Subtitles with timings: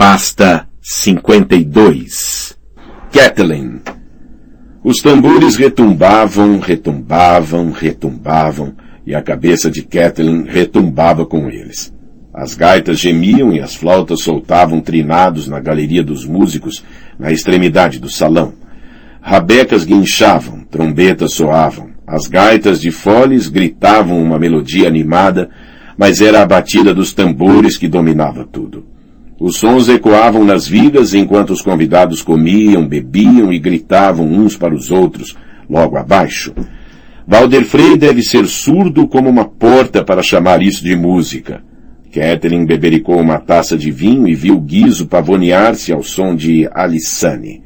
[0.00, 2.56] Pasta 52
[3.12, 3.82] Kathleen
[4.82, 8.74] Os tambores retumbavam, retumbavam, retumbavam,
[9.06, 11.92] e a cabeça de Kathleen retumbava com eles.
[12.32, 16.82] As gaitas gemiam e as flautas soltavam trinados na galeria dos músicos,
[17.18, 18.54] na extremidade do salão.
[19.20, 25.50] Rabecas guinchavam, trombetas soavam, as gaitas de foles gritavam uma melodia animada,
[25.94, 28.98] mas era a batida dos tambores que dominava tudo.
[29.40, 34.90] Os sons ecoavam nas vigas enquanto os convidados comiam, bebiam e gritavam uns para os
[34.90, 35.34] outros,
[35.68, 36.52] logo abaixo.
[37.26, 41.62] Valder Frey deve ser surdo como uma porta para chamar isso de música.
[42.12, 47.62] Catherine bebericou uma taça de vinho e viu Guizo pavonear-se ao som de Alissane.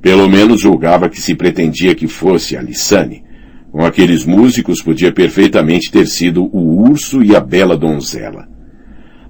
[0.00, 3.24] Pelo menos julgava que se pretendia que fosse Alissane.
[3.70, 8.49] Com aqueles músicos podia perfeitamente ter sido o urso e a bela donzela.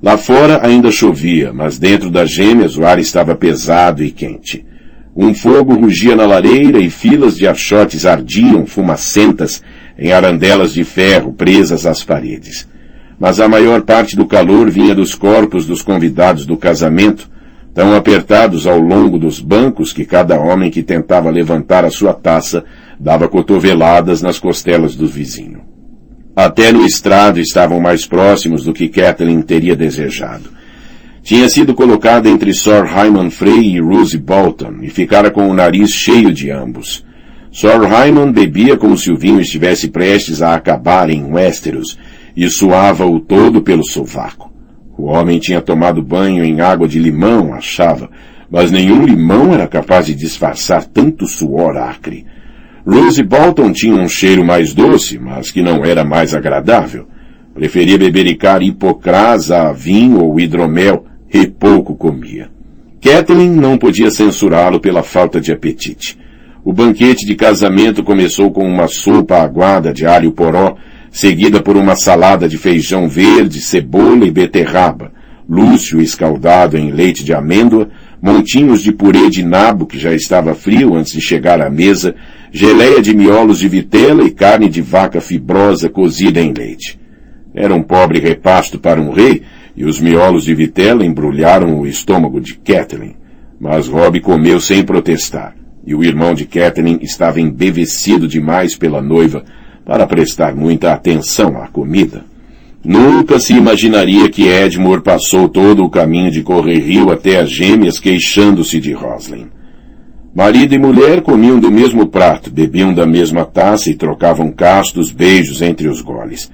[0.02, 4.64] Lá fora ainda chovia, mas dentro das gêmeas o ar estava pesado e quente.
[5.14, 9.62] Um fogo rugia na lareira e filas de achotes ardiam fumacentas
[9.98, 12.66] em arandelas de ferro presas às paredes.
[13.18, 17.28] Mas a maior parte do calor vinha dos corpos dos convidados do casamento,
[17.74, 22.64] tão apertados ao longo dos bancos que cada homem que tentava levantar a sua taça
[22.98, 25.69] dava cotoveladas nas costelas do vizinho.
[26.42, 30.48] Até no estrado estavam mais próximos do que Kathleen teria desejado.
[31.22, 35.90] Tinha sido colocada entre Sir Hyman Frey e Rose Bolton e ficara com o nariz
[35.90, 37.04] cheio de ambos.
[37.52, 41.98] Sir Hyman bebia como se o vinho estivesse prestes a acabar em Westeros
[42.34, 44.50] e suava-o todo pelo sovaco.
[44.96, 48.08] O homem tinha tomado banho em água de limão, achava,
[48.50, 52.24] mas nenhum limão era capaz de disfarçar tanto suor acre.
[52.86, 57.06] Rose Bolton tinha um cheiro mais doce, mas que não era mais agradável.
[57.54, 62.48] Preferia bebericar hipocrasa a vinho ou hidromel e pouco comia.
[63.00, 66.18] Kathleen não podia censurá-lo pela falta de apetite.
[66.64, 70.76] O banquete de casamento começou com uma sopa aguada de alho poró,
[71.10, 75.12] seguida por uma salada de feijão verde, cebola e beterraba,
[75.48, 77.88] lúcio escaldado em leite de amêndoa,
[78.22, 82.14] montinhos de purê de nabo que já estava frio antes de chegar à mesa,
[82.52, 86.98] geleia de miolos de vitela e carne de vaca fibrosa cozida em leite.
[87.54, 89.42] Era um pobre repasto para um rei,
[89.76, 93.16] e os miolos de vitela embrulharam o estômago de Kathleen.
[93.58, 95.54] Mas Rob comeu sem protestar,
[95.86, 99.44] e o irmão de Kathleen estava embevecido demais pela noiva
[99.84, 102.24] para prestar muita atenção à comida.
[102.82, 107.98] Nunca se imaginaria que Edmure passou todo o caminho de Correr Rio até as gêmeas
[107.98, 109.48] queixando-se de Roslin.
[110.32, 115.60] Marido e mulher comiam do mesmo prato, bebiam da mesma taça e trocavam castos beijos
[115.60, 116.50] entre os goles.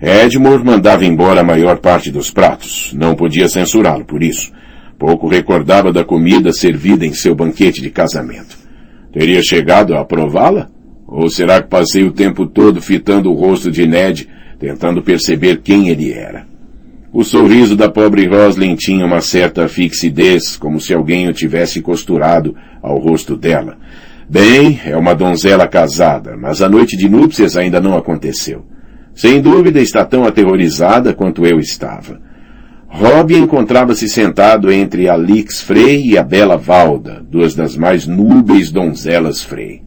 [0.00, 2.92] Edmure mandava embora a maior parte dos pratos.
[2.92, 4.52] Não podia censurá-lo por isso.
[4.98, 8.58] Pouco recordava da comida servida em seu banquete de casamento.
[9.12, 10.68] Teria chegado a aprová-la?
[11.06, 14.28] Ou será que passei o tempo todo fitando o rosto de Ned,
[14.58, 16.51] tentando perceber quem ele era?
[17.14, 22.56] O sorriso da pobre Roslin tinha uma certa fixidez, como se alguém o tivesse costurado
[22.80, 23.76] ao rosto dela.
[24.26, 28.64] Bem, é uma donzela casada, mas a noite de núpcias ainda não aconteceu.
[29.14, 32.18] Sem dúvida está tão aterrorizada quanto eu estava.
[32.88, 39.42] Rob encontrava-se sentado entre Alix Frey e a bela Valda, duas das mais núbeis donzelas
[39.42, 39.82] Frey.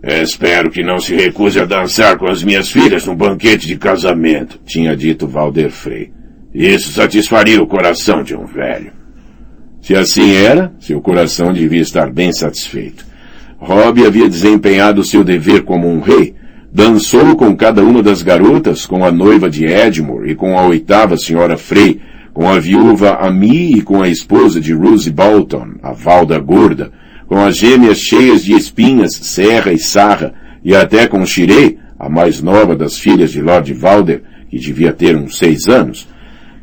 [0.00, 4.60] Espero que não se recuse a dançar com as minhas filhas no banquete de casamento,
[4.64, 6.21] tinha dito Valder Frey.
[6.54, 8.92] Isso satisfaria o coração de um velho.
[9.80, 13.04] Se assim era, seu coração devia estar bem satisfeito.
[13.58, 16.34] Rob havia desempenhado seu dever como um rei.
[16.72, 21.16] Dançou com cada uma das garotas, com a noiva de Edmure e com a oitava
[21.16, 22.00] senhora Frey,
[22.32, 26.92] com a viúva Ami e com a esposa de Rose Bolton, a Valda Gorda,
[27.26, 30.32] com as gêmeas cheias de espinhas, Serra e Sarra,
[30.64, 35.16] e até com Shirei, a mais nova das filhas de Lord Valder, que devia ter
[35.16, 36.08] uns seis anos,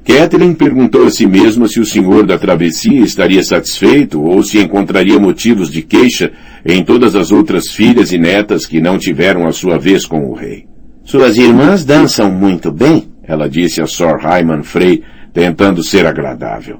[0.09, 5.19] Catherine perguntou a si mesma se o senhor da travessia estaria satisfeito ou se encontraria
[5.19, 6.31] motivos de queixa
[6.65, 10.33] em todas as outras filhas e netas que não tiveram a sua vez com o
[10.33, 10.65] rei.
[11.03, 16.79] Suas irmãs dançam muito bem, ela disse a Sir Hyman Frey, tentando ser agradável.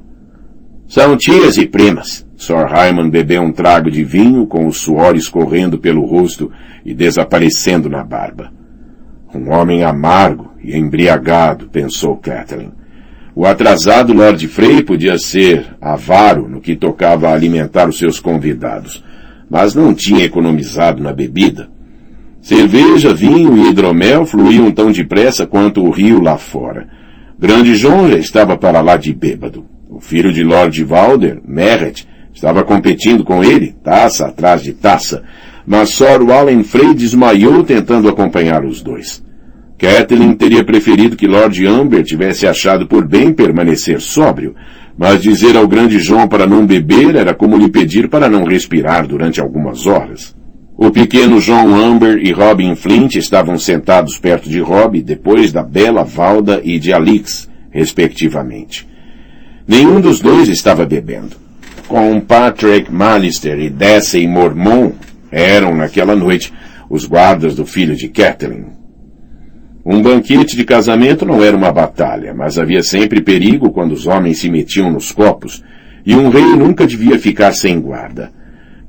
[0.88, 2.26] São tias e primas.
[2.36, 6.52] Sir Hyman bebeu um trago de vinho com o suor escorrendo pelo rosto
[6.84, 8.52] e desaparecendo na barba.
[9.36, 12.79] Um homem amargo e embriagado, pensou Catherine.
[13.40, 19.02] O atrasado Lord Frey podia ser avaro no que tocava a alimentar os seus convidados,
[19.50, 21.70] mas não tinha economizado na bebida.
[22.42, 26.90] Cerveja, vinho e hidromel fluíam tão depressa quanto o rio lá fora.
[27.40, 29.66] Grande João já estava para lá de bêbado.
[29.90, 35.24] O filho de Lord Valder, Merritt, estava competindo com ele, taça atrás de taça,
[35.66, 39.24] mas Sir Wallen Frey desmaiou tentando acompanhar os dois.
[39.80, 44.54] Kathleen teria preferido que Lord Amber tivesse achado por bem permanecer sóbrio,
[44.98, 49.08] mas dizer ao grande João para não beber era como lhe pedir para não respirar
[49.08, 50.36] durante algumas horas.
[50.76, 56.04] O pequeno John Amber e Robin Flint estavam sentados perto de Rob depois da bela
[56.04, 58.86] Valda e de Alix, respectivamente.
[59.66, 61.38] Nenhum dos dois estava bebendo.
[61.88, 64.92] Com Patrick Malister e Dessey Mormon
[65.32, 66.54] eram, naquela noite,
[66.90, 68.79] os guardas do filho de Kathleen.
[69.92, 74.38] Um banquete de casamento não era uma batalha, mas havia sempre perigo quando os homens
[74.38, 75.64] se metiam nos copos,
[76.06, 78.30] e um rei nunca devia ficar sem guarda.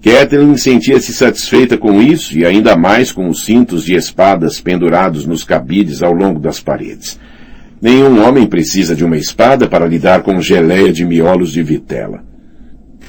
[0.04, 5.42] Catherine sentia-se satisfeita com isso e ainda mais com os cintos de espadas pendurados nos
[5.42, 7.18] cabides ao longo das paredes.
[7.80, 12.22] Nenhum homem precisa de uma espada para lidar com geleia de miolos de vitela.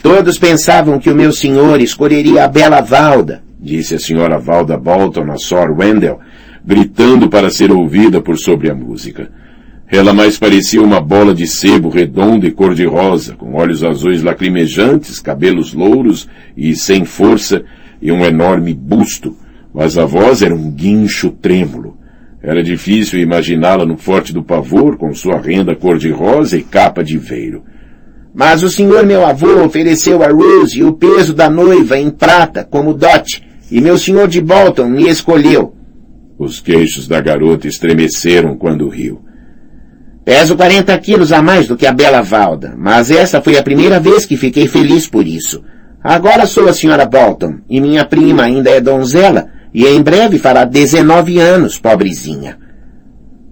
[0.02, 5.30] Todos pensavam que o meu senhor escolheria a bela Valda, disse a senhora Valda Bolton
[5.30, 6.22] a Sor Wendell,
[6.66, 9.30] gritando para ser ouvida por sobre a música.
[9.88, 15.74] Ela mais parecia uma bola de sebo redonda e cor-de-rosa, com olhos azuis lacrimejantes, cabelos
[15.74, 17.64] louros e sem força,
[18.02, 19.36] e um enorme busto,
[19.74, 21.98] mas a voz era um guincho trêmulo.
[22.42, 27.64] Era difícil imaginá-la no Forte do Pavor, com sua renda cor-de-rosa e capa de veiro.
[28.34, 32.94] Mas o senhor meu avô ofereceu a Rose o peso da noiva em prata como
[32.94, 35.76] dote, e meu senhor de Bolton me escolheu.
[36.44, 39.22] Os queixos da garota estremeceram quando riu.
[40.26, 44.00] Peso 40 quilos a mais do que a bela Valda, mas essa foi a primeira
[44.00, 45.64] vez que fiquei feliz por isso.
[46.04, 50.66] Agora sou a senhora Bolton, e minha prima ainda é donzela, e em breve fará
[50.66, 52.58] 19 anos, pobrezinha.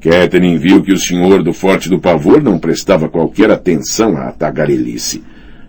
[0.01, 5.23] Catherine viu que o senhor do Forte do Pavor não prestava qualquer atenção à tagarelice.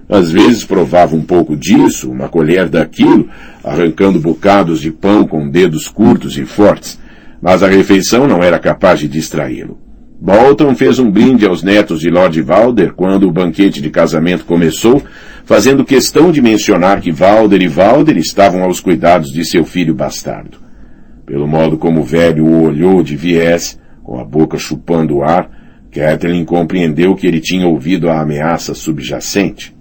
[0.08, 3.28] Às vezes provava um pouco disso, uma colher daquilo,
[3.62, 6.98] arrancando bocados de pão com dedos curtos e fortes,
[7.40, 9.78] mas a refeição não era capaz de distraí-lo.
[10.20, 15.02] Bolton fez um brinde aos netos de Lord Valder quando o banquete de casamento começou,
[15.46, 20.58] fazendo questão de mencionar que Valder e Valder estavam aos cuidados de seu filho bastardo.
[21.24, 25.50] Pelo modo como o velho o olhou de viés, com a boca chupando o ar,
[25.90, 29.74] Kathleen compreendeu que ele tinha ouvido a ameaça subjacente.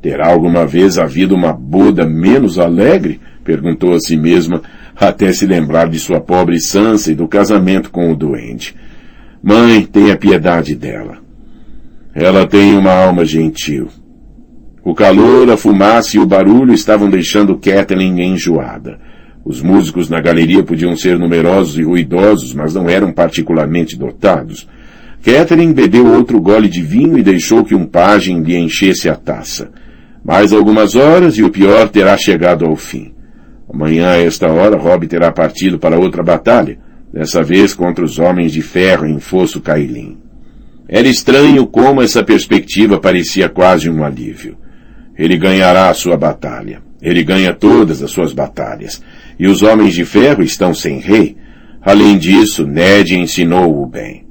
[0.00, 3.20] Terá alguma vez havido uma boda menos alegre?
[3.44, 4.62] perguntou a si mesma,
[4.96, 8.74] até se lembrar de sua pobre Sansa e do casamento com o doente.
[9.42, 11.18] Mãe, tenha piedade dela.
[12.14, 13.88] Ela tem uma alma gentil.
[14.84, 18.98] O calor, a fumaça e o barulho estavam deixando Kathleen enjoada.
[19.44, 24.68] Os músicos na galeria podiam ser numerosos e ruidosos, mas não eram particularmente dotados.
[25.24, 29.70] Catherine bebeu outro gole de vinho e deixou que um pajem lhe enchesse a taça.
[30.24, 33.12] Mais algumas horas e o pior terá chegado ao fim.
[33.72, 36.78] Amanhã, a esta hora, Rob terá partido para outra batalha,
[37.12, 40.18] dessa vez contra os homens de ferro em Fosso Cailin.
[40.88, 44.58] Era estranho como essa perspectiva parecia quase um alívio.
[45.16, 46.82] Ele ganhará a sua batalha.
[47.00, 49.02] Ele ganha todas as suas batalhas.
[49.38, 51.36] E os homens de ferro estão sem rei.
[51.80, 54.26] Além disso, Ned ensinou-o bem.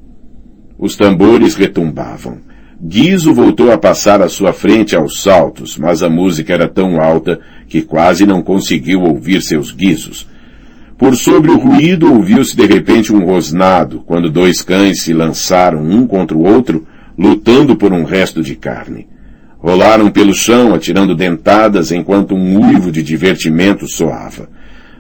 [0.77, 2.39] Os tambores retumbavam.
[2.83, 7.39] Guizo voltou a passar à sua frente aos saltos, mas a música era tão alta
[7.67, 10.27] que quase não conseguiu ouvir seus guizos.
[10.97, 16.07] Por sobre o ruído ouviu-se de repente um rosnado, quando dois cães se lançaram um
[16.07, 19.07] contra o outro, lutando por um resto de carne.
[19.59, 24.49] Rolaram pelo chão, atirando dentadas, enquanto um uivo de divertimento soava.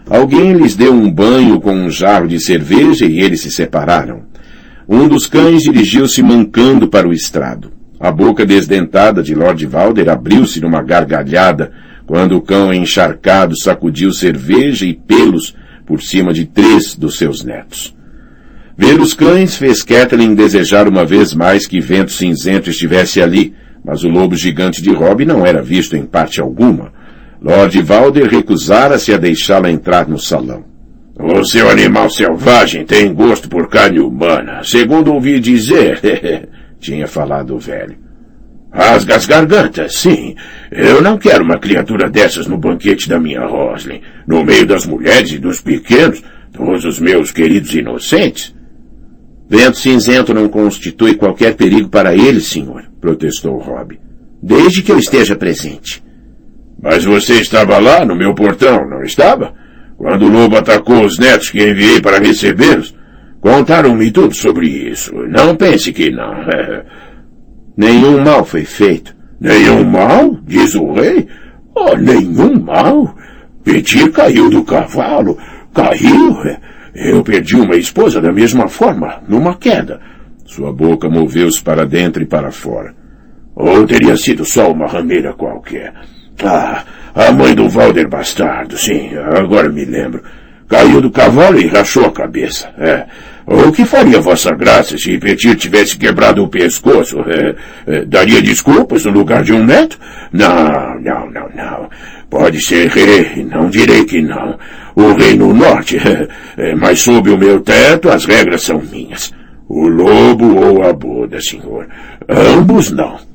[0.07, 4.29] Alguém lhes deu um banho com um jarro de cerveja e eles se separaram.
[4.87, 7.71] Um dos cães dirigiu-se mancando para o estrado.
[7.99, 11.71] A boca desdentada de Lord Valder abriu-se numa gargalhada
[12.05, 17.95] quando o cão encharcado sacudiu cerveja e pelos por cima de três dos seus netos.
[18.77, 24.03] Ver os cães fez Kathleen desejar uma vez mais que Vento Cinzento estivesse ali, mas
[24.03, 26.91] o lobo gigante de Rob não era visto em parte alguma.
[27.41, 30.63] Lord Valder recusara-se a deixá-la entrar no salão.
[31.19, 35.99] O seu animal selvagem tem gosto por carne humana, segundo ouvi dizer,
[36.79, 37.97] tinha falado o velho.
[38.71, 40.35] Rasga as gargantas, sim.
[40.71, 45.31] Eu não quero uma criatura dessas no banquete da minha Roslin, no meio das mulheres
[45.33, 48.55] e dos pequenos, todos os meus queridos inocentes.
[49.49, 53.99] Vento cinzento não constitui qualquer perigo para ele, senhor, protestou Rob.
[54.41, 56.01] Desde que eu esteja presente.
[56.81, 59.53] Mas você estava lá no meu portão, não estava?
[60.01, 62.95] Quando o lobo atacou os netos que enviei para recebê-los,
[63.39, 65.13] contaram-me tudo sobre isso.
[65.27, 66.33] Não pense que não.
[67.77, 69.15] Nenhum mal foi feito.
[69.39, 70.39] Nenhum mal?
[70.43, 71.27] Diz o rei.
[71.75, 73.15] Oh, nenhum mal.
[73.63, 75.37] Petir caiu do cavalo.
[75.71, 76.35] Caiu?
[76.95, 80.01] Eu perdi uma esposa da mesma forma, numa queda.
[80.45, 82.95] Sua boca moveu-se para dentro e para fora.
[83.55, 85.93] Ou teria sido só uma rameira qualquer.
[86.43, 86.83] Ah,
[87.13, 90.23] a mãe do Valder Bastardo, sim, agora me lembro.
[90.67, 92.69] Caiu do cavalo e rachou a cabeça.
[92.77, 93.05] É.
[93.45, 97.17] O que faria Vossa Graça se Petir tivesse quebrado o pescoço?
[97.27, 99.99] É, é, daria desculpas no lugar de um neto?
[100.31, 101.89] Não, não, não, não.
[102.29, 104.57] Pode ser rei, não direi que não.
[104.95, 109.33] O rei no norte, é, é, mas sob o meu teto as regras são minhas.
[109.67, 111.87] O lobo ou a boda, senhor.
[112.29, 113.30] Ambos não.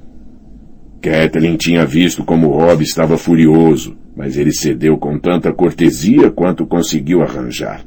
[1.07, 7.23] Kathleen tinha visto como Rob estava furioso, mas ele cedeu com tanta cortesia quanto conseguiu
[7.23, 7.85] arranjar.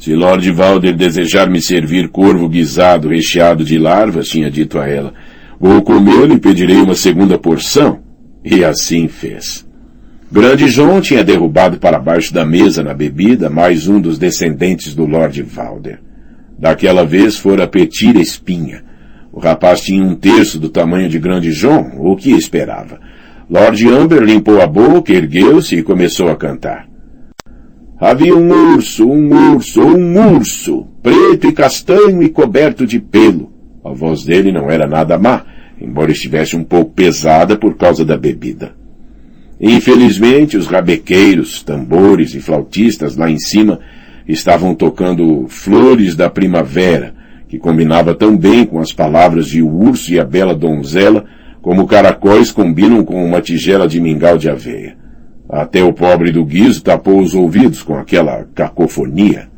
[0.00, 5.14] Se Lord Valder desejar me servir corvo guisado recheado de larvas, tinha dito a ela,
[5.60, 8.00] vou comê-lo e pedirei uma segunda porção.
[8.44, 9.64] E assim fez.
[10.30, 15.06] Grande John tinha derrubado para baixo da mesa na bebida mais um dos descendentes do
[15.06, 16.00] Lord Valder.
[16.58, 18.82] Daquela vez fora petir espinha.
[19.36, 22.98] O rapaz tinha um terço do tamanho de Grande John, o que esperava.
[23.50, 26.88] Lord Amber limpou a boca, ergueu-se e começou a cantar.
[28.00, 33.52] Havia um urso, um urso, um urso, preto e castanho e coberto de pelo.
[33.84, 35.44] A voz dele não era nada má,
[35.78, 38.74] embora estivesse um pouco pesada por causa da bebida.
[39.60, 43.80] Infelizmente, os rabequeiros, tambores e flautistas lá em cima
[44.26, 47.15] estavam tocando Flores da Primavera,
[47.48, 51.24] que combinava tão bem com as palavras de O Urso e a Bela Donzela,
[51.62, 54.96] como caracóis combinam com uma tigela de mingau de aveia.
[55.48, 59.48] Até o pobre do guiso tapou os ouvidos com aquela cacofonia.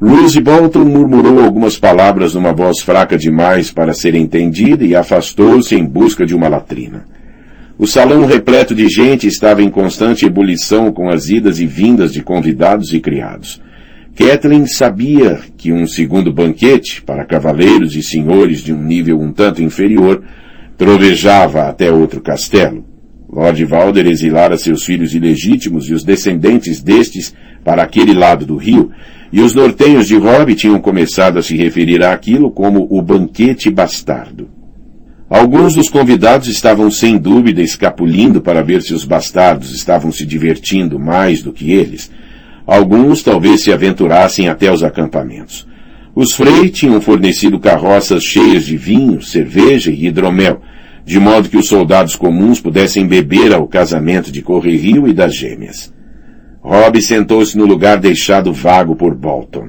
[0.00, 5.84] Lucy Bolton murmurou algumas palavras numa voz fraca demais para ser entendida e afastou-se em
[5.84, 7.04] busca de uma latrina.
[7.78, 12.22] O salão repleto de gente estava em constante ebulição com as idas e vindas de
[12.22, 13.62] convidados e criados.
[14.14, 19.62] Kathleen sabia que um segundo banquete, para cavaleiros e senhores de um nível um tanto
[19.62, 20.22] inferior,
[20.76, 22.84] trovejava até outro castelo.
[23.32, 28.90] Lord Valder exilara seus filhos ilegítimos e os descendentes destes para aquele lado do rio,
[29.32, 34.50] e os nortenhos de Rob tinham começado a se referir àquilo como o banquete bastardo.
[35.30, 40.98] Alguns dos convidados estavam sem dúvida escapulindo para ver se os bastardos estavam se divertindo
[40.98, 42.10] mais do que eles.
[42.66, 45.66] Alguns talvez se aventurassem até os acampamentos.
[46.14, 50.60] Os Frey tinham fornecido carroças cheias de vinho, cerveja e hidromel,
[51.04, 55.92] de modo que os soldados comuns pudessem beber ao casamento de Correrio e das gêmeas.
[56.60, 59.68] Rob sentou-se no lugar deixado vago por Bolton.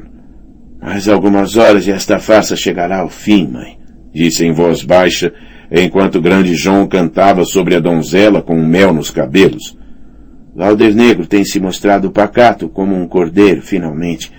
[0.81, 3.79] Mais algumas horas e esta farsa chegará ao fim, mãe,
[4.13, 5.33] disse em voz baixa,
[5.71, 9.75] enquanto grande João cantava sobre a donzela com mel nos cabelos.
[10.55, 14.31] Valder Negro tem se mostrado pacato como um cordeiro, finalmente,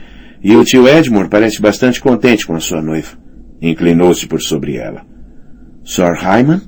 [0.43, 3.19] e o tio Edmund parece bastante contente com a sua noiva.
[3.61, 5.05] Inclinou-se por sobre ela.
[5.85, 6.63] Sir Hyman?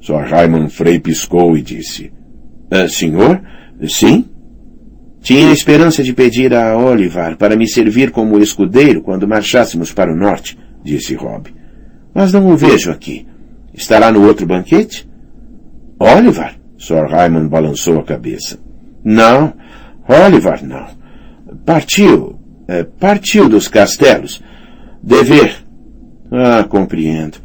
[0.00, 2.12] Sir Hyman Frey piscou e disse,
[2.70, 3.40] ah, Senhor?
[3.86, 4.26] Sim?
[5.20, 10.12] Tinha a esperança de pedir a Olivar para me servir como escudeiro quando marchássemos para
[10.12, 11.48] o norte, disse Rob.
[12.14, 13.26] Mas não o vejo aqui.
[13.74, 15.08] Estará no outro banquete?
[15.98, 16.57] Olivar?
[16.78, 18.58] Sir Hyman balançou a cabeça.
[19.04, 19.52] Não,
[20.08, 20.86] Olivar não.
[21.66, 24.42] Partiu, é, partiu dos castelos.
[25.02, 25.56] Dever.
[26.30, 27.38] Ah, compreendo.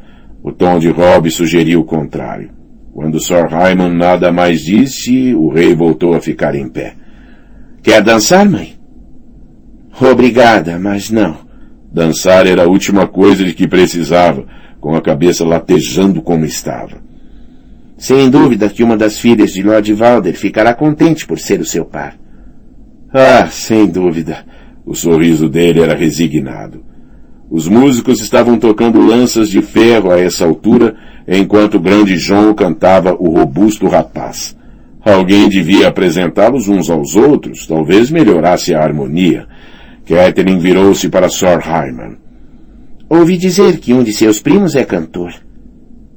[0.43, 2.51] O tom de Rob sugeriu o contrário.
[2.93, 6.95] Quando Sir Hyman nada mais disse, o rei voltou a ficar em pé.
[7.81, 8.75] Quer dançar, mãe?
[9.99, 11.37] Obrigada, mas não.
[11.91, 14.45] Dançar era a última coisa de que precisava,
[14.79, 17.01] com a cabeça latejando como estava.
[18.03, 21.85] Sem dúvida que uma das filhas de Lord Valder ficará contente por ser o seu
[21.85, 22.17] par.
[23.13, 24.45] Ah, sem dúvida.
[24.85, 26.83] O sorriso dele era resignado.
[27.49, 33.15] Os músicos estavam tocando lanças de ferro a essa altura, enquanto o grande João cantava
[33.17, 34.53] o robusto rapaz.
[35.01, 39.47] Alguém devia apresentá-los uns aos outros, talvez melhorasse a harmonia.
[40.05, 42.17] Catherine virou-se para Sir Hyman.
[43.07, 45.31] Ouvi dizer que um de seus primos é cantor.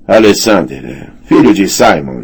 [0.09, 2.23] Alexander, é filho de Simon.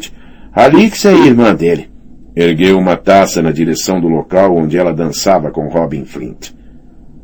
[0.54, 1.90] Alix é irmã dele.
[2.35, 6.50] Ergueu uma taça na direção do local onde ela dançava com Robin Flint.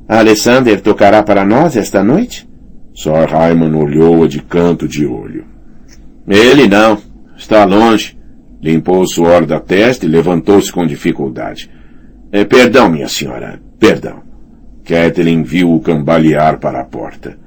[0.07, 2.49] Alessander tocará para nós esta noite?
[2.95, 5.45] Sir Hyman olhou-a de canto de olho.
[6.27, 6.99] Ele não.
[7.37, 8.19] Está longe.
[8.61, 11.71] Limpou o suor da testa e levantou-se com dificuldade.
[12.33, 13.61] É, perdão, minha senhora.
[13.79, 14.23] Perdão.
[14.85, 17.39] Kathleen viu-o cambalear para a porta.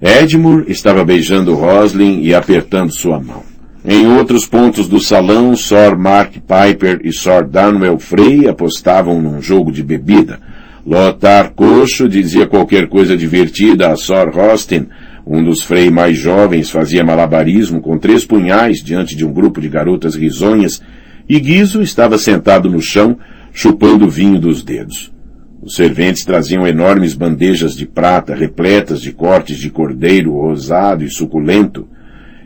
[0.00, 3.51] Edmure estava beijando Roslin e apertando sua mão.
[3.84, 9.72] Em outros pontos do salão, Sir Mark Piper e Sir Danwell Frey apostavam num jogo
[9.72, 10.38] de bebida.
[10.86, 14.86] Lothar Coxo dizia qualquer coisa divertida a Sir Rostin.
[15.26, 19.68] Um dos Frey mais jovens fazia malabarismo com três punhais diante de um grupo de
[19.68, 20.80] garotas risonhas
[21.28, 23.18] e Guizo estava sentado no chão,
[23.52, 25.12] chupando vinho dos dedos.
[25.60, 31.88] Os serventes traziam enormes bandejas de prata repletas de cortes de cordeiro rosado e suculento,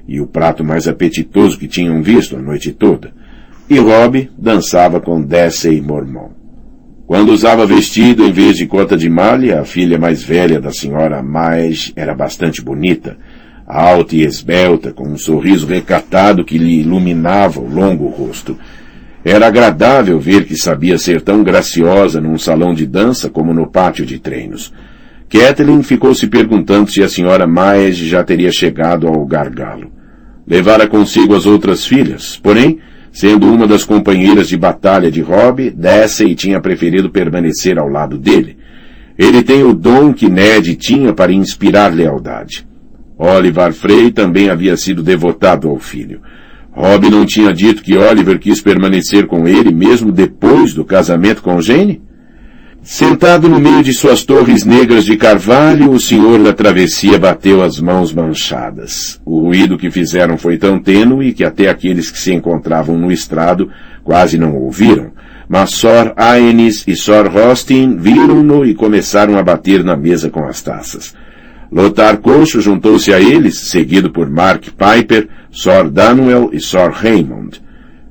[0.08, 3.12] e o prato mais apetitoso que tinham visto a noite toda.
[3.68, 6.30] E Rob dançava com Dessey Mormon.
[7.06, 11.22] Quando usava vestido em vez de cota de malha, a filha mais velha da senhora
[11.22, 13.16] Mais era bastante bonita,
[13.66, 18.58] alta e esbelta, com um sorriso recatado que lhe iluminava o longo rosto.
[19.24, 24.06] Era agradável ver que sabia ser tão graciosa num salão de dança como no pátio
[24.06, 24.72] de treinos.
[25.28, 29.95] Kathleen ficou se perguntando se a senhora Maes já teria chegado ao gargalo.
[30.46, 32.78] Levara consigo as outras filhas, porém,
[33.10, 38.56] sendo uma das companheiras de batalha de Rob, Dessey tinha preferido permanecer ao lado dele.
[39.18, 42.66] Ele tem o dom que Ned tinha para inspirar lealdade.
[43.18, 46.20] Oliver Frey também havia sido devotado ao filho.
[46.70, 51.60] Rob não tinha dito que Oliver quis permanecer com ele mesmo depois do casamento com
[51.60, 52.02] Jane?
[52.88, 57.80] Sentado no meio de suas torres negras de carvalho, o senhor da travessia bateu as
[57.80, 59.20] mãos manchadas.
[59.24, 63.68] O ruído que fizeram foi tão tênue que até aqueles que se encontravam no estrado
[64.04, 65.10] quase não ouviram.
[65.48, 70.62] Mas Sor Aenis e Sor Rostin viram-no e começaram a bater na mesa com as
[70.62, 71.12] taças.
[71.72, 77.60] Lothar Coxo juntou-se a eles, seguido por Mark Piper, Sor Danuel e Sor Raymond.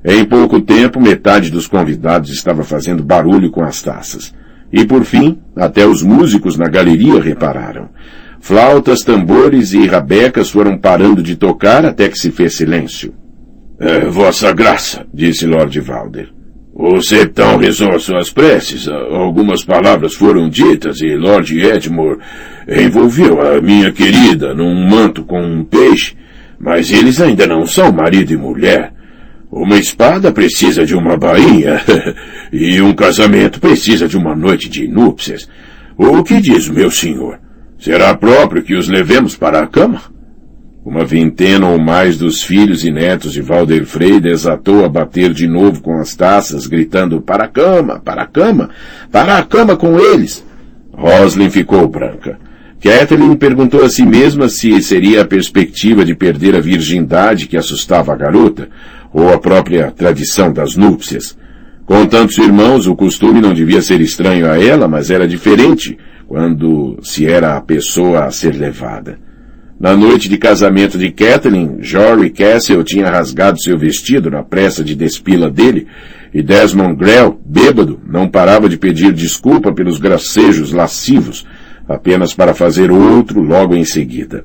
[0.04, 4.34] Em pouco tempo, metade dos convidados estava fazendo barulho com as taças.
[4.72, 7.88] E por fim, até os músicos na galeria repararam.
[8.40, 13.12] Flautas, tambores e rabecas foram parando de tocar até que se fez silêncio.
[13.78, 16.30] É, Vossa Graça, disse Lord Valder.
[16.78, 22.18] O septão rezou as suas preces, algumas palavras foram ditas e Lord Edmure
[22.68, 26.14] envolveu a minha querida num manto com um peixe,
[26.58, 28.92] mas eles ainda não são marido e mulher.
[29.50, 31.80] Uma espada precisa de uma bainha,
[32.52, 35.48] e um casamento precisa de uma noite de núpcias.
[35.96, 37.38] O que diz meu senhor?
[37.78, 40.02] Será próprio que os levemos para a cama?
[40.84, 45.46] Uma vintena ou mais dos filhos e netos de Valder Frey desatou a bater de
[45.46, 48.70] novo com as taças, gritando para a cama, para a cama,
[49.10, 50.44] para a cama com eles.
[50.92, 52.38] Roslin ficou branca.
[52.80, 58.12] Kathleen perguntou a si mesma se seria a perspectiva de perder a virgindade que assustava
[58.12, 58.68] a garota,
[59.12, 61.36] ou a própria tradição das núpcias.
[61.84, 66.98] Com tantos irmãos, o costume não devia ser estranho a ela, mas era diferente quando
[67.02, 69.18] se era a pessoa a ser levada.
[69.78, 74.94] Na noite de casamento de Kathleen, Jory Castle tinha rasgado seu vestido na pressa de
[74.94, 75.86] despila dele,
[76.32, 81.46] e Desmond Grell, bêbado, não parava de pedir desculpa pelos gracejos lascivos,
[81.88, 84.44] apenas para fazer outro logo em seguida.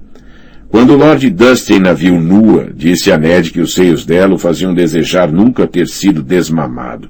[0.72, 4.74] Quando Lord Dustin a viu nua, disse a Ned que os seios dela o faziam
[4.74, 7.10] desejar nunca ter sido desmamado.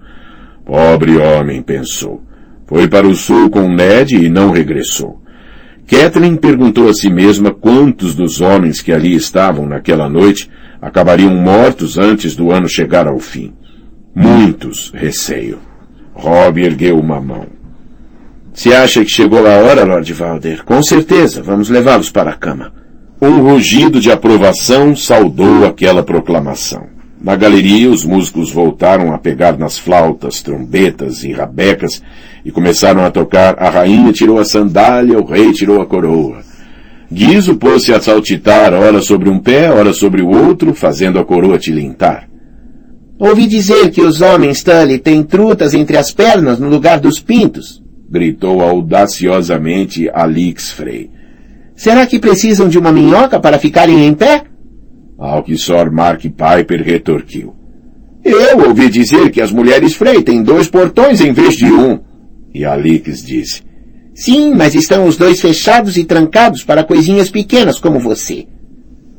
[0.66, 2.24] Pobre homem, pensou.
[2.66, 5.22] Foi para o sul com Ned e não regressou.
[5.86, 10.50] Kathleen perguntou a si mesma quantos dos homens que ali estavam naquela noite
[10.82, 13.54] acabariam mortos antes do ano chegar ao fim.
[14.16, 15.60] Muitos, receio.
[16.14, 17.46] Rob ergueu uma mão.
[18.54, 20.64] Se acha que chegou a hora, Lord Valder?
[20.64, 22.81] Com certeza, vamos levá-los para a cama.
[23.24, 26.88] Um rugido de aprovação saudou aquela proclamação.
[27.22, 32.02] Na galeria, os músicos voltaram a pegar nas flautas, trombetas e rabecas
[32.44, 36.42] e começaram a tocar A rainha tirou a sandália, o rei tirou a coroa.
[37.14, 41.60] Guizo pôs-se a saltitar, ora sobre um pé, ora sobre o outro, fazendo a coroa
[41.60, 42.28] tilintar.
[43.20, 47.84] Ouvi dizer que os homens Tully têm trutas entre as pernas no lugar dos pintos,
[48.10, 51.21] gritou audaciosamente Alix Frey.
[51.82, 54.44] Será que precisam de uma minhoca para ficarem em pé?
[55.18, 57.56] Ao que Sor Mark Piper retorquiu.
[58.24, 62.00] Eu ouvi dizer que as mulheres Frey têm dois portões em vez de um.
[62.54, 63.64] E Alix disse.
[64.14, 68.46] Sim, mas estão os dois fechados e trancados para coisinhas pequenas como você.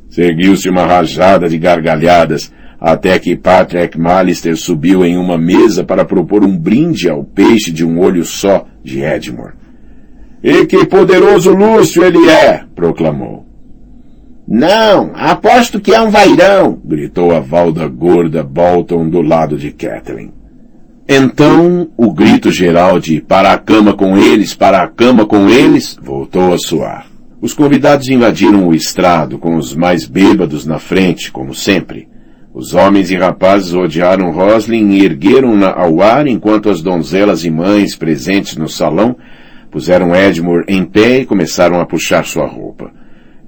[0.09, 6.45] Seguiu-se uma rajada de gargalhadas, até que Patrick Malister subiu em uma mesa para propor
[6.45, 9.62] um brinde ao peixe de um olho só de Edmure.
[10.43, 12.65] E que poderoso Lúcio ele é!
[12.75, 13.47] proclamou.
[14.47, 16.81] Não, aposto que é um vairão!
[16.85, 20.33] gritou a valda gorda Bolton do lado de Catherine.
[21.09, 25.97] Então, o grito geral de para a cama com eles, para a cama com eles,
[26.03, 27.07] voltou a soar.
[27.41, 32.09] Os convidados invadiram o estrado, com os mais bêbados na frente, como sempre.
[32.55, 37.97] Os homens e rapazes rodearam Roslin e ergueram-na ao ar enquanto as donzelas e mães
[37.97, 39.17] presentes no salão
[39.73, 42.93] puseram Edmure em pé e começaram a puxar sua roupa.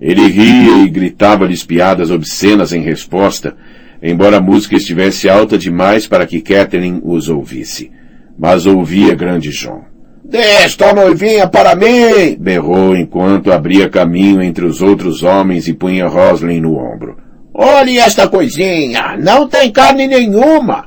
[0.01, 3.55] Ele ria e gritava-lhes piadas obscenas em resposta,
[4.03, 7.93] embora a música estivesse alta demais para que Catherine os ouvisse.
[8.37, 9.85] Mas ouvia grande John.
[10.25, 12.37] Desta noivinha para mim!
[12.41, 17.19] berrou enquanto abria caminho entre os outros homens e punha Roslin no ombro.
[17.53, 19.17] Olhe esta coisinha!
[19.19, 20.87] Não tem carne nenhuma!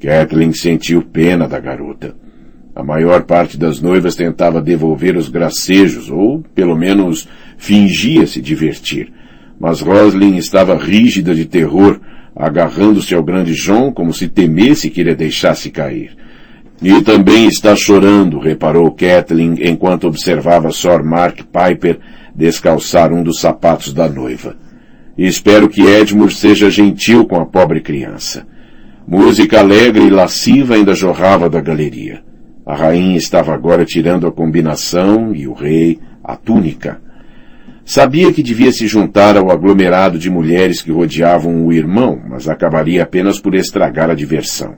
[0.00, 2.14] Kathleen sentiu pena da garota.
[2.78, 9.12] A maior parte das noivas tentava devolver os gracejos, ou, pelo menos, fingia se divertir.
[9.58, 11.98] Mas Roslin estava rígida de terror,
[12.36, 16.16] agarrando-se ao grande John como se temesse que ele a deixasse cair.
[16.80, 21.98] E também está chorando, reparou Kathleen enquanto observava Sir Mark Piper
[22.32, 24.54] descalçar um dos sapatos da noiva.
[25.18, 28.46] Espero que Edmure seja gentil com a pobre criança.
[29.04, 32.27] Música alegre e lasciva ainda jorrava da galeria.
[32.68, 37.00] A rainha estava agora tirando a combinação e o rei a túnica.
[37.82, 43.02] Sabia que devia se juntar ao aglomerado de mulheres que rodeavam o irmão, mas acabaria
[43.02, 44.76] apenas por estragar a diversão.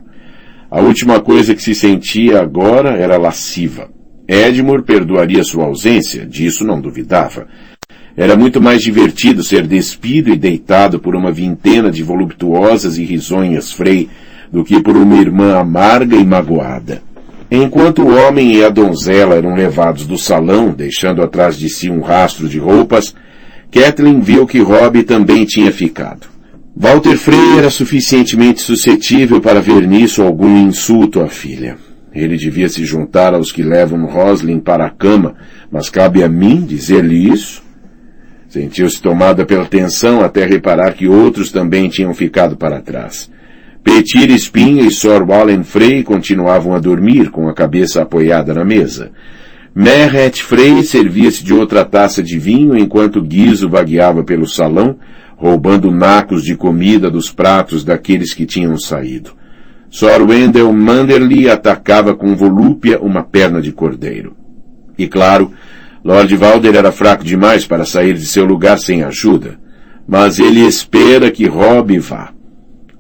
[0.71, 3.91] A última coisa que se sentia agora era lasciva.
[4.29, 7.49] Edmure perdoaria sua ausência, disso não duvidava.
[8.17, 13.73] Era muito mais divertido ser despido e deitado por uma vintena de voluptuosas e risonhas
[13.73, 14.09] Frei
[14.53, 17.10] do que por uma irmã amarga e magoada.
[17.51, 22.01] Enquanto o homem e a donzela eram levados do salão, deixando atrás de si um
[22.01, 23.15] rastro de roupas,
[23.73, 26.29] Kathleen viu que Robbie também tinha ficado.
[26.77, 31.77] Walter Frey era suficientemente suscetível para ver nisso algum insulto à filha.
[32.15, 35.35] Ele devia se juntar aos que levam Roslin para a cama,
[35.71, 37.63] mas cabe a mim dizer-lhe isso?
[38.49, 43.31] Sentiu-se tomada pela tensão até reparar que outros também tinham ficado para trás.
[43.83, 49.11] Petir Espinha e Sor Wallen Frey continuavam a dormir com a cabeça apoiada na mesa.
[49.75, 54.97] Meret Frey servia-se de outra taça de vinho enquanto Guizo vagueava pelo salão,
[55.37, 59.33] roubando nacos de comida dos pratos daqueles que tinham saído.
[59.89, 64.37] Sor Wendell Manderley atacava com volúpia uma perna de cordeiro.
[64.99, 65.53] E claro,
[66.05, 69.59] Lord Valder era fraco demais para sair de seu lugar sem ajuda,
[70.07, 72.33] mas ele espera que Rob vá.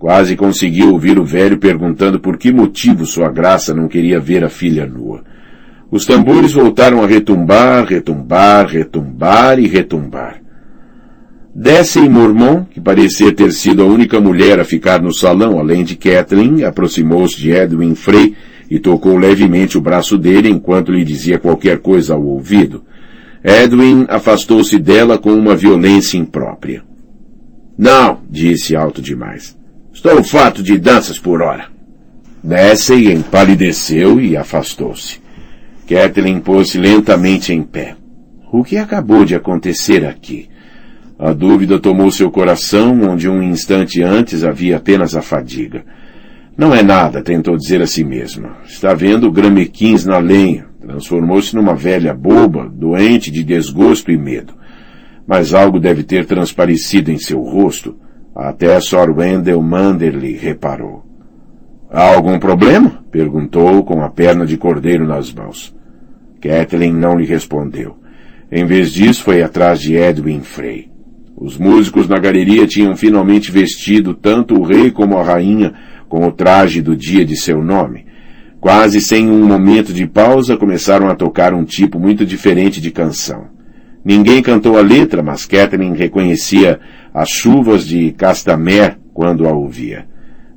[0.00, 4.48] Quase conseguiu ouvir o velho perguntando por que motivo sua graça não queria ver a
[4.48, 5.22] filha nua.
[5.90, 10.40] Os tambores voltaram a retumbar, retumbar, retumbar e retumbar.
[11.54, 15.96] Dessem Mormon, que parecia ter sido a única mulher a ficar no salão além de
[15.96, 18.34] Kathleen, aproximou-se de Edwin Frey
[18.70, 22.84] e tocou levemente o braço dele enquanto lhe dizia qualquer coisa ao ouvido.
[23.44, 26.82] Edwin afastou-se dela com uma violência imprópria.
[27.76, 29.59] Não, disse alto demais.
[29.92, 31.68] Estou fato de danças por hora.
[32.42, 35.20] Dessem empalideceu e afastou-se.
[35.86, 37.96] Kathleen pôs-se lentamente em pé.
[38.52, 40.48] O que acabou de acontecer aqui?
[41.18, 45.84] A dúvida tomou seu coração, onde um instante antes havia apenas a fadiga.
[46.56, 48.56] Não é nada, tentou dizer a si mesma.
[48.64, 50.66] Está vendo gramequins na lenha.
[50.80, 54.54] Transformou-se numa velha boba, doente de desgosto e medo.
[55.26, 57.96] Mas algo deve ter transparecido em seu rosto.
[58.42, 61.04] Até Sor Wendell Manderley reparou.
[61.90, 63.04] Há algum problema?
[63.10, 65.76] perguntou com a perna de cordeiro nas mãos.
[66.40, 67.98] Kathleen não lhe respondeu.
[68.50, 70.88] Em vez disso, foi atrás de Edwin Frey.
[71.36, 75.74] Os músicos na galeria tinham finalmente vestido tanto o rei como a rainha
[76.08, 78.06] com o traje do dia de seu nome.
[78.58, 83.48] Quase sem um momento de pausa, começaram a tocar um tipo muito diferente de canção.
[84.02, 86.80] Ninguém cantou a letra, mas Catherine reconhecia
[87.12, 90.06] as chuvas de Castamer quando a ouvia.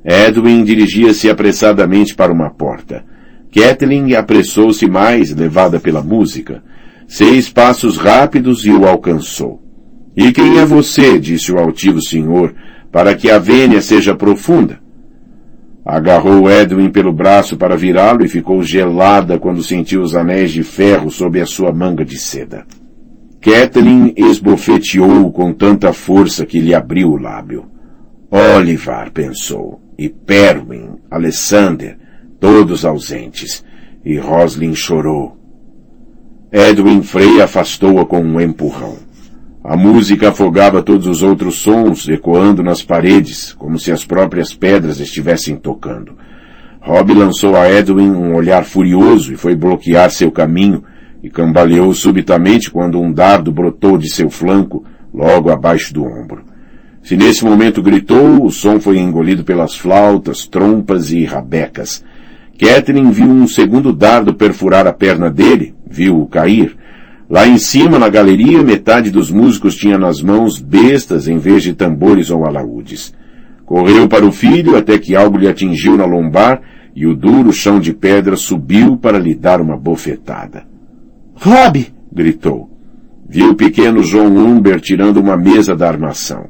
[0.04, 3.04] Edwin dirigia-se apressadamente para uma porta.
[3.50, 6.62] Kathleen apressou-se mais, levada pela música.
[7.06, 9.62] Seis passos rápidos e o alcançou.
[10.16, 12.54] E quem é você, disse o altivo senhor,
[12.90, 14.78] para que a vênia seja profunda?
[15.84, 21.10] Agarrou Edwin pelo braço para virá-lo e ficou gelada quando sentiu os anéis de ferro
[21.10, 22.64] sob a sua manga de seda.
[23.44, 27.66] Kathleen esbofeteou-o com tanta força que lhe abriu o lábio.
[28.30, 31.98] Olivar, pensou, e Perwin, Alessander,
[32.40, 33.62] todos ausentes,
[34.02, 35.36] e Roslin chorou.
[36.50, 38.96] Edwin Frey afastou-a com um empurrão.
[39.62, 45.00] A música afogava todos os outros sons, ecoando nas paredes, como se as próprias pedras
[45.00, 46.16] estivessem tocando.
[46.80, 50.82] Rob lançou a Edwin um olhar furioso e foi bloquear seu caminho,
[51.24, 56.44] e cambaleou subitamente quando um dardo brotou de seu flanco, logo abaixo do ombro.
[57.02, 62.04] Se nesse momento gritou, o som foi engolido pelas flautas, trompas e rabecas.
[62.58, 66.76] Catherine viu um segundo dardo perfurar a perna dele, viu-o cair.
[67.28, 71.72] Lá em cima, na galeria, metade dos músicos tinha nas mãos bestas em vez de
[71.72, 73.14] tambores ou alaúdes.
[73.64, 76.60] Correu para o filho até que algo lhe atingiu na lombar
[76.94, 80.73] e o duro chão de pedra subiu para lhe dar uma bofetada.
[81.44, 81.92] Rob!
[82.10, 82.70] gritou.
[83.28, 86.46] Viu o pequeno John Umber tirando uma mesa da armação.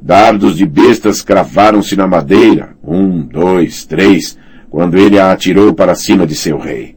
[0.00, 4.38] Dardos de bestas cravaram-se na madeira, um, dois, três,
[4.70, 6.96] quando ele a atirou para cima de seu rei.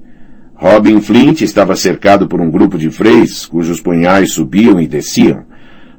[0.56, 5.44] Robin Flint estava cercado por um grupo de freis, cujos punhais subiam e desciam.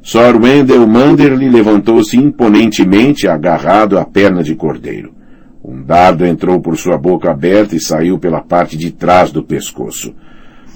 [0.03, 5.13] Sir Wendell Manderly levantou-se imponentemente agarrado à perna de cordeiro.
[5.63, 10.15] Um dardo entrou por sua boca aberta e saiu pela parte de trás do pescoço.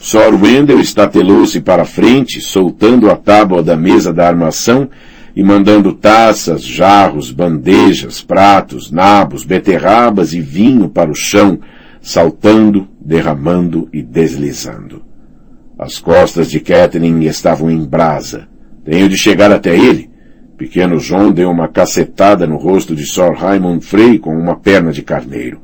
[0.01, 4.89] Sir Wendell estatelou-se para frente, soltando a tábua da mesa da armação
[5.35, 11.61] e mandando taças, jarros, bandejas, pratos, nabos, beterrabas e vinho para o chão,
[12.01, 15.03] saltando, derramando e deslizando.
[15.79, 18.49] As costas de Catherine estavam em brasa.
[18.85, 20.11] Tenho de chegar até ele.
[20.57, 25.03] Pequeno John deu uma cacetada no rosto de Sir Raymond Frey com uma perna de
[25.03, 25.61] carneiro.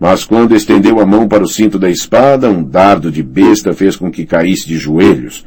[0.00, 3.96] Mas quando estendeu a mão para o cinto da espada, um dardo de besta fez
[3.96, 5.44] com que caísse de joelhos,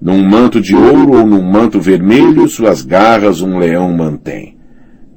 [0.00, 4.56] num manto de ouro ou num manto vermelho, suas garras um leão mantém.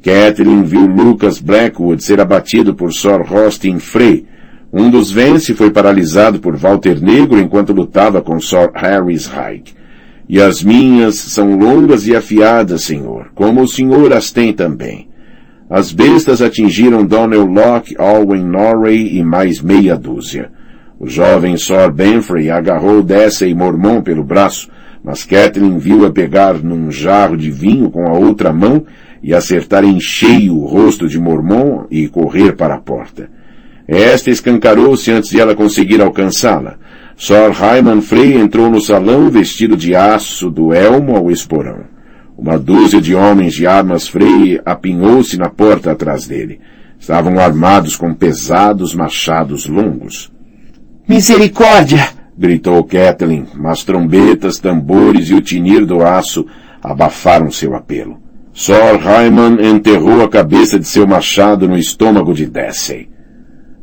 [0.03, 4.27] Catherine viu Lucas Blackwood ser abatido por Sir Austin Frey.
[4.71, 9.75] Um dos vence foi paralisado por Walter Negro enquanto lutava com Sir Harris Hyde.
[10.29, 15.07] E as minhas são longas e afiadas, senhor, como o senhor as tem também.
[15.69, 20.51] As bestas atingiram Donnell Locke, Alwyn Norrie e mais meia dúzia.
[20.99, 24.69] O jovem Sir Benfrey agarrou Dessa e Mormon pelo braço,
[25.03, 28.85] mas Catherine viu-a pegar num jarro de vinho com a outra mão
[29.23, 33.27] e acertar em cheio o rosto de Mormon e correr para a porta.
[33.87, 36.75] Esta escancarou-se antes de ela conseguir alcançá-la.
[37.17, 41.94] Sir Hyman Frey entrou no salão vestido de aço do elmo ao esporão.
[42.37, 46.59] Uma dúzia de homens de armas Frey apinhou-se na porta atrás dele.
[46.99, 50.31] Estavam armados com pesados machados longos.
[51.07, 52.09] Misericórdia!
[52.37, 56.45] gritou Kathleen, mas trombetas, tambores e o tinir do aço
[56.83, 58.17] abafaram seu apelo.
[58.51, 63.09] Sor Hyman enterrou a cabeça de seu machado no estômago de Dessey.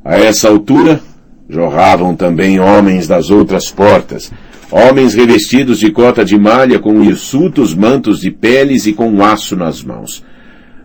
[0.05, 1.01] A essa altura,
[1.49, 4.33] jorravam também homens das outras portas,
[4.73, 9.83] homens revestidos de cota de malha com hirsutos mantos de peles e com aço nas
[9.83, 10.25] mãos.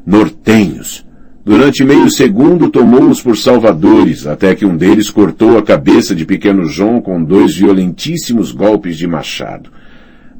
[0.05, 1.07] Nortenhos,
[1.47, 6.65] Durante meio segundo tomou-os por salvadores, até que um deles cortou a cabeça de pequeno
[6.65, 9.69] João com dois violentíssimos golpes de machado.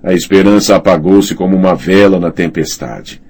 [0.04, 3.22] A esperança apagou-se como uma vela na tempestade.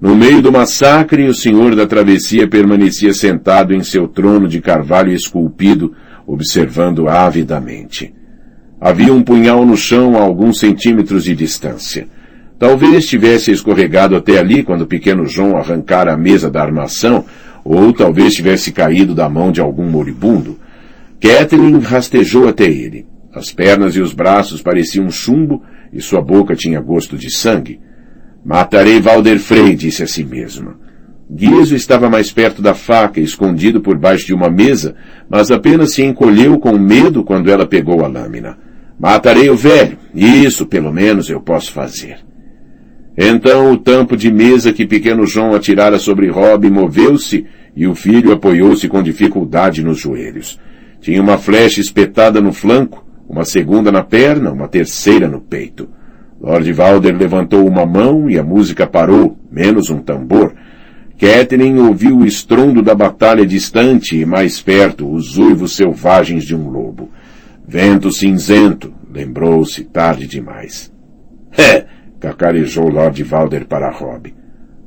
[0.00, 5.10] No meio do massacre, o senhor da travessia permanecia sentado em seu trono de carvalho
[5.10, 5.92] esculpido,
[6.24, 8.14] observando avidamente.
[8.80, 12.06] Havia um punhal no chão a alguns centímetros de distância.
[12.58, 17.24] Talvez tivesse escorregado até ali quando o pequeno João arrancara a mesa da armação,
[17.64, 20.58] ou talvez tivesse caído da mão de algum moribundo.
[21.20, 23.06] Catherine rastejou até ele.
[23.34, 25.62] As pernas e os braços pareciam chumbo
[25.92, 27.80] e sua boca tinha gosto de sangue.
[28.44, 30.76] Matarei Valder Frey, disse a si mesma.
[31.30, 34.94] Guizo estava mais perto da faca, escondido por baixo de uma mesa,
[35.28, 38.56] mas apenas se encolheu com medo quando ela pegou a lâmina.
[38.98, 39.96] Matarei o velho.
[40.14, 42.18] Isso, pelo menos, eu posso fazer.
[43.16, 48.32] Então o tampo de mesa que pequeno João atirara sobre Rob moveu-se e o filho
[48.32, 50.58] apoiou-se com dificuldade nos joelhos.
[51.00, 55.88] Tinha uma flecha espetada no flanco, uma segunda na perna, uma terceira no peito.
[56.40, 60.54] Lord Valder levantou uma mão e a música parou, menos um tambor.
[61.18, 66.68] Catherine ouviu o estrondo da batalha distante e mais perto os uivos selvagens de um
[66.68, 67.10] lobo.
[67.70, 70.90] Vento cinzento, lembrou-se tarde demais.
[71.58, 71.86] É,
[72.20, 74.32] cacarejou Lord Valder para Rob.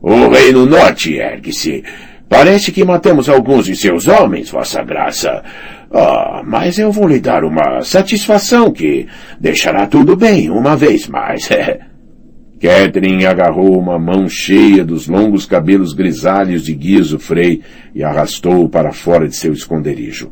[0.02, 1.84] O reino norte ergue-se.
[2.30, 5.44] Parece que matamos alguns de seus homens, vossa graça.
[5.91, 9.06] Ah, mas eu vou lhe dar uma satisfação que
[9.38, 11.50] deixará tudo bem uma vez mais.
[12.62, 17.62] Catherine agarrou uma mão cheia dos longos cabelos grisalhos de Guizo Frei
[17.94, 20.32] e arrastou-o para fora de seu esconderijo.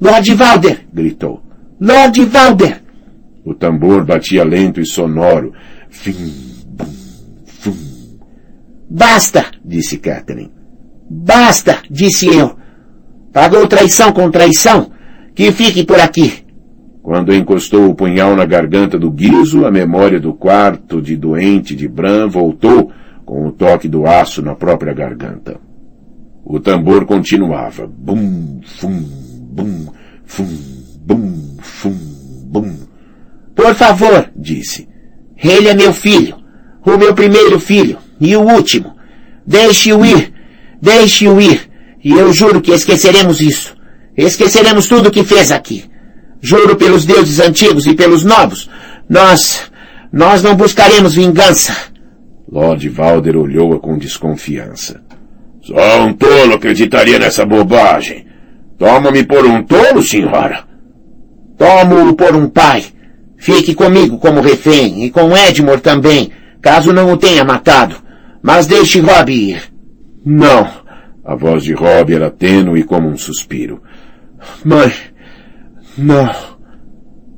[0.00, 0.86] Lord Valder!
[0.92, 1.51] gritou.
[1.82, 2.80] Lord Valder!
[3.44, 5.52] O tambor batia lento e sonoro,
[5.90, 6.14] Fim,
[6.68, 6.86] bum,
[7.44, 7.74] fum.
[8.88, 10.52] Basta, disse Catherine.
[11.10, 12.56] Basta, disse eu.
[13.32, 14.92] Pagou traição com traição.
[15.34, 16.44] Que fique por aqui.
[17.02, 21.88] Quando encostou o punhal na garganta do guiso, a memória do quarto de doente de
[21.88, 22.92] Bran voltou
[23.24, 25.60] com o toque do aço na própria garganta.
[26.44, 27.88] O tambor continuava.
[27.88, 29.02] Bum, fum,
[29.50, 29.86] bum,
[30.24, 30.46] fum,
[31.04, 31.96] bum, fum,
[32.46, 32.76] bum.
[33.54, 34.88] Por favor, disse.
[35.42, 36.36] Ele é meu filho.
[36.84, 37.98] O meu primeiro filho.
[38.20, 38.96] E o último.
[39.46, 40.32] Deixe-o ir.
[40.80, 41.68] Deixe-o ir.
[42.02, 43.76] E eu juro que esqueceremos isso.
[44.16, 45.84] Esqueceremos tudo o que fez aqui.
[46.40, 48.68] Juro pelos deuses antigos e pelos novos.
[49.08, 49.70] Nós,
[50.12, 51.74] nós não buscaremos vingança.
[52.50, 55.00] Lord Valder olhou-a com desconfiança.
[55.62, 58.26] Só um tolo acreditaria nessa bobagem.
[58.78, 60.71] Toma-me por um tolo, senhora.
[61.56, 62.84] Tomo-o por um pai.
[63.36, 67.96] Fique comigo como refém e com Edmore também, caso não o tenha matado.
[68.40, 69.62] Mas deixe Rob ir.
[70.24, 70.68] Não.
[71.24, 73.82] A voz de Rob era tênue como um suspiro.
[74.64, 74.92] Mãe,
[75.96, 76.30] não.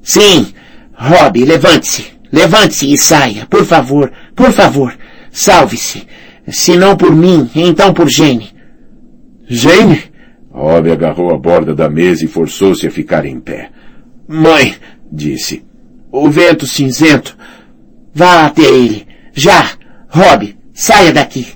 [0.03, 0.53] Sim.
[0.95, 2.07] Rob, levante-se.
[2.33, 3.47] Levante-se e saia.
[3.47, 4.11] Por favor.
[4.35, 4.95] Por favor.
[5.31, 6.07] Salve-se.
[6.49, 8.53] Se não por mim, então por Jane.
[9.47, 10.03] Jane?
[10.51, 13.71] Rob agarrou a borda da mesa e forçou-se a ficar em pé.
[14.29, 14.75] Mãe,
[15.11, 15.65] disse.
[16.11, 17.37] O vento cinzento.
[18.15, 19.07] Vá até ele.
[19.33, 19.71] Já.
[20.09, 21.47] Rob, saia daqui.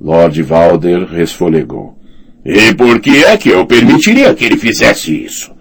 [0.00, 1.98] Lord Valder resfolegou.
[2.44, 5.52] E por que é que eu permitiria que ele fizesse isso?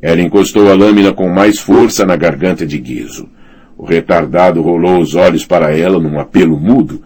[0.00, 3.28] Ela encostou a lâmina com mais força na garganta de Guizo.
[3.76, 7.02] O retardado rolou os olhos para ela num apelo mudo.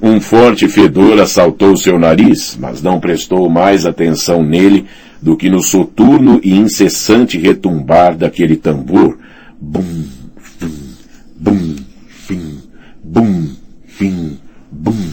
[0.00, 4.86] Um forte fedor assaltou seu nariz, mas não prestou mais atenção nele
[5.22, 9.18] do que no soturno e incessante retumbar daquele tambor.
[9.60, 10.04] Bum,
[10.38, 10.96] fim,
[11.36, 11.76] bum,
[12.08, 12.62] fim,
[13.02, 13.48] bum,
[13.86, 14.38] fim,
[14.70, 15.12] bum.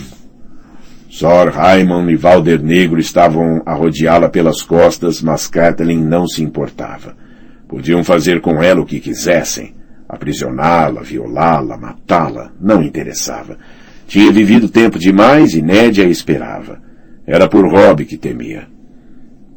[1.09, 7.15] Sor Raimon e Valder Negro estavam a rodeá-la pelas costas, mas Kathleen não se importava.
[7.67, 9.75] Podiam fazer com ela o que quisessem.
[10.07, 13.57] Aprisioná-la, violá-la, matá-la, não interessava.
[14.07, 16.79] Tinha vivido tempo demais e Ned a esperava.
[17.25, 18.76] Era por Rob que temia.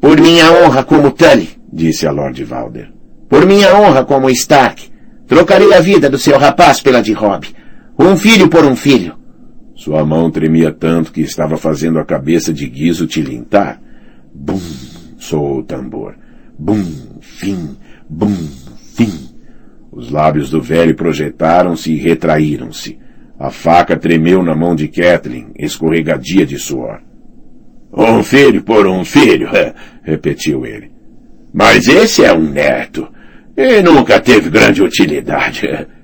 [0.01, 2.91] Por minha honra como Tully, disse a Lord Valder.
[3.29, 4.89] Por minha honra como Stark.
[5.27, 7.47] Trocarei a vida do seu rapaz pela de Rob.
[7.97, 9.15] Um filho por um filho.
[9.75, 13.79] Sua mão tremia tanto que estava fazendo a cabeça de Guizo tilintar.
[14.33, 14.59] Bum!
[15.17, 16.15] soou o tambor.
[16.57, 16.83] Bum!
[17.21, 17.77] Fim!
[18.09, 18.35] Bum!
[18.95, 19.29] Fim!
[19.91, 22.99] Os lábios do velho projetaram-se e retraíram-se.
[23.39, 27.01] A faca tremeu na mão de Kathleen, escorregadia de suor.
[27.93, 29.49] Um filho por um filho,
[30.03, 30.91] repetiu ele.
[31.53, 33.07] Mas esse é um neto.
[33.55, 35.67] E nunca teve grande utilidade.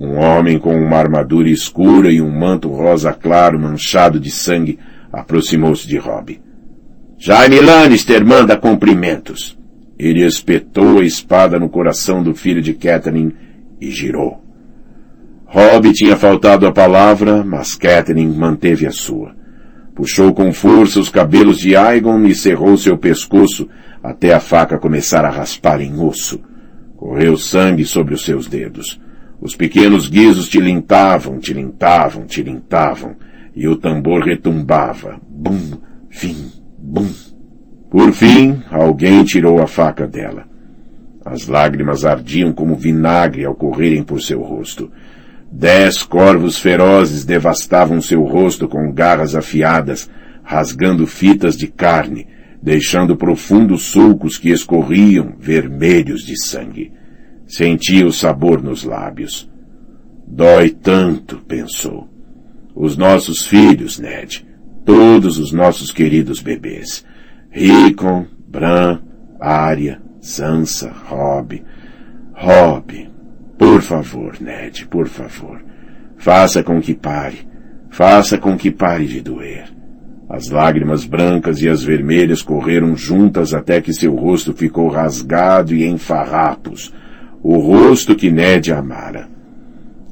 [0.00, 4.78] Um homem com uma armadura escura e um manto rosa claro manchado de sangue
[5.12, 6.40] aproximou-se de Rob.
[7.18, 9.58] Jaime Lannister manda cumprimentos.
[9.98, 13.34] Ele espetou a espada no coração do filho de Catherine
[13.80, 14.40] e girou.
[15.46, 19.34] Rob tinha faltado a palavra, mas Catherine manteve a sua.
[19.98, 23.68] Puxou com força os cabelos de Aegon e cerrou seu pescoço
[24.00, 26.40] até a faca começar a raspar em osso.
[26.96, 29.00] Correu sangue sobre os seus dedos.
[29.40, 33.16] Os pequenos guizos tilintavam, tilintavam, tilintavam,
[33.56, 35.20] e o tambor retumbava.
[35.28, 35.72] Bum,
[36.08, 36.46] fim,
[36.78, 37.10] bum.
[37.90, 40.44] Por fim, alguém tirou a faca dela.
[41.24, 44.92] As lágrimas ardiam como vinagre ao correrem por seu rosto.
[45.50, 50.10] Dez corvos ferozes devastavam seu rosto com garras afiadas,
[50.42, 52.26] rasgando fitas de carne,
[52.62, 56.92] deixando profundos sulcos que escorriam, vermelhos de sangue.
[57.46, 59.50] Sentia o sabor nos lábios.
[60.26, 62.08] Dói tanto, pensou.
[62.74, 64.46] Os nossos filhos, Ned.
[64.84, 67.04] Todos os nossos queridos bebês.
[67.50, 69.00] Rickon, Bran,
[69.40, 71.62] Arya, Sansa, Rob.
[72.34, 73.07] Rob.
[73.78, 75.62] Por favor, Ned, por favor.
[76.16, 77.46] Faça com que pare.
[77.88, 79.66] Faça com que pare de doer.
[80.28, 85.84] As lágrimas brancas e as vermelhas correram juntas até que seu rosto ficou rasgado e
[85.84, 86.92] em farrapos,
[87.40, 89.28] o rosto que Ned amara.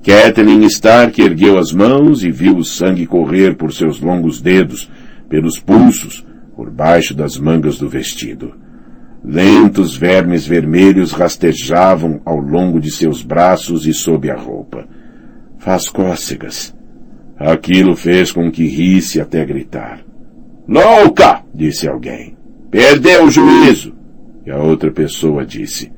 [0.05, 4.89] Catelyn Stark ergueu as mãos e viu o sangue correr por seus longos dedos,
[5.29, 6.25] pelos pulsos,
[6.55, 8.55] por baixo das mangas do vestido.
[9.27, 14.87] Lentos vermes vermelhos rastejavam ao longo de seus braços e sob a roupa.
[15.59, 16.73] Faz cócegas.
[17.37, 19.99] Aquilo fez com que risse até gritar.
[20.69, 21.43] Louca!
[21.53, 22.37] disse alguém.
[22.71, 23.97] Perdeu o juízo!
[24.47, 25.93] E a outra pessoa disse.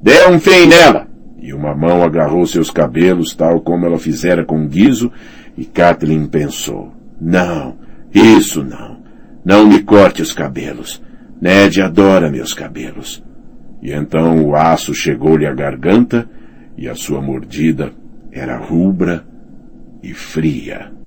[0.00, 1.08] Dê um fim nela!
[1.40, 5.10] E uma mão agarrou seus cabelos, tal como ela fizera com Guizo,
[5.56, 6.92] e Kathleen pensou.
[7.20, 7.76] Não,
[8.14, 8.98] isso não.
[9.44, 11.02] Não me corte os cabelos.
[11.40, 13.22] Ned adora meus cabelos.
[13.80, 16.28] E então o aço chegou-lhe à garganta
[16.76, 17.92] e a sua mordida
[18.32, 19.24] era rubra
[20.02, 20.98] e fria.